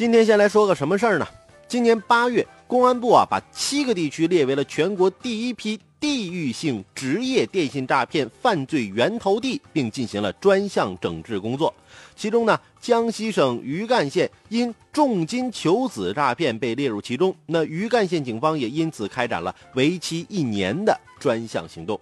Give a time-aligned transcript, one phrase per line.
[0.00, 1.28] 今天先来说个什么事儿呢？
[1.68, 11.74] 今年八月，公安部啊把七个地区列为了全国第一批地域性职业电信诈骗犯罪源头地，并进行了专项整治工作。
[12.16, 17.36] 其中呢，江西省余干县因重金求子诈骗被列入其中。
[17.44, 22.00] 那余干县警方也因此开展了为期一年的专项行动。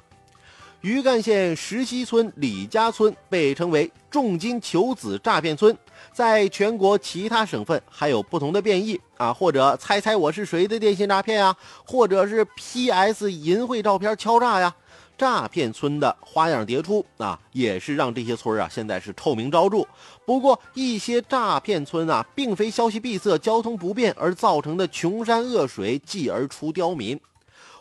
[0.82, 5.76] 余干县石溪村李家村被称为重金求子诈骗村，
[6.12, 14.75] 在全国其他省份还有不同的变异啊，或者猜猜我是谁的电信诈骗啊，或者是 PS 淫秽照片敲诈呀，
[15.16, 19.86] 诈骗村的花样迭出啊，也是让这些村啊现在是臭名昭著。
[20.25, 27.18] 不过一些诈骗村啊，并非消息闭塞、交通不便而造成的穷山恶水，继而出刁民。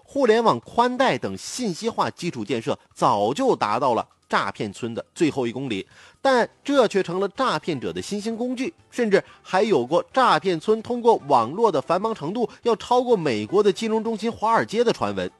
[0.09, 5.87] 互联网宽带等信息化基础建设早就达到了诈骗村的最后一公里，
[6.21, 15.31] 但这却成了诈骗者的新兴工具，甚至还有过诈骗村通过网络的繁忙程度要超过美国的金融中心华尔街的传闻。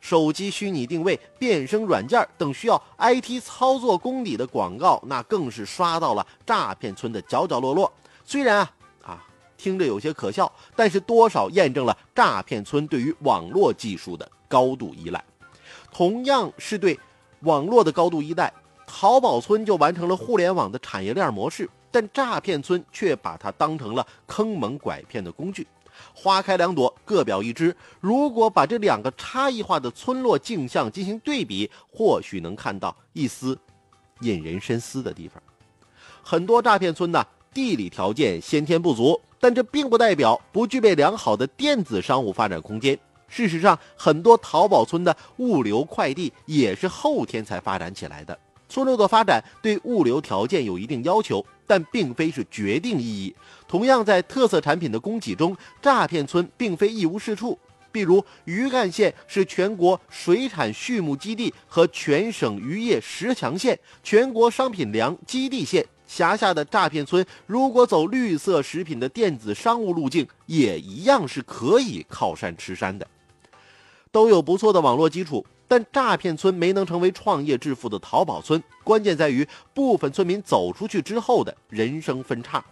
[0.00, 7.92] 手机虚拟定位、变声软件等需要 IT 操作功底的广告，那更是刷到了诈骗村的角角落落。
[8.24, 8.72] 虽然啊
[9.02, 9.24] 啊。
[9.56, 15.24] 听着有些可笑，但是多少验证了诈骗村对于网络技术的高度依赖。
[15.90, 16.98] 同样是对
[17.44, 18.52] 网络的高度依赖，
[18.86, 25.66] 淘宝村就完成了互联网的产业链模式，但诈骗村却把它当成了坑蒙拐骗的工具。
[26.12, 27.74] 花开两朵，各表一枝。
[28.00, 33.56] 如果把这两个差异化的村落镜像进行对比，或许能看到一丝
[34.20, 35.40] 引人深思的地方。
[36.22, 39.20] 很多诈骗村呢，地理条件先天不足。
[39.40, 42.98] 但这并不代表不具备良好的电子商务发展空间。
[43.34, 48.38] 事实上，很多淘宝村的物流快递也是后天才发展起来的。
[48.68, 53.34] 村落的发展对物流条件有一定要求，但并非是决定意义。
[53.66, 57.58] 同样，在特色产品的供给中，诈骗村并非一无是处。
[57.90, 65.84] 比如，余干县是全国水产畜牧基地和全省渔业十强县、全国商品粮基地县。
[66.06, 73.04] 辖下的诈骗村，如果走绿色食品的电子商务路径，也一样是可以靠山吃山的，
[74.14, 75.44] 都有不错的网络基础。
[75.66, 82.64] 但诈骗村没能成为创业致富的淘宝村，关键在于部分村民走出去之后的人生分叉。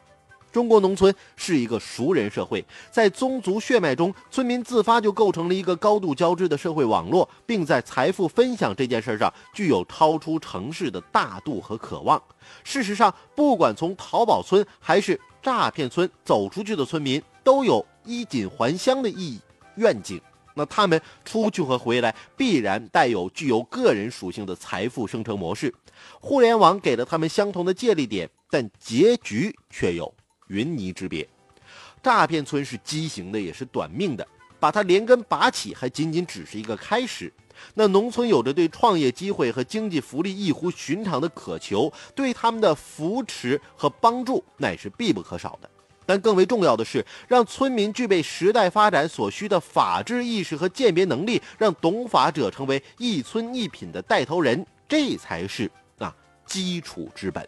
[0.52, 12.22] 中国农村是一个熟人社会，在宗族血脉中，村民自发就构成了一个高度交织的社会网络，并在财富分享这件事上具有超出城市的大度和渴望。
[12.62, 19.40] 事实上，不管从淘宝村还是诈骗村走出去的村民，都有衣锦还乡的意义
[19.76, 20.20] 愿景。
[20.54, 25.74] 那他们出去和回来，必然带有具有个人属性的财富生成模式。
[26.20, 30.12] 互联网给了他们相同的借力点，但结局却有。
[30.48, 31.26] 云泥之别，
[32.02, 34.26] 诈骗村是畸形的，也是短命的。
[34.60, 37.32] 把它连根拔起，还仅仅只是一个开始。
[37.74, 45.70] 那农村有着对创业机会和经济福利异乎寻常的渴求，对他们的扶持和帮助乃是必不可少的。
[46.04, 56.14] 但更为重要的是，让村民具备时代发展所需的法治意识和鉴别能力，让懂法者成为一村一品的带头人，这才是啊
[56.46, 57.46] 基础之本。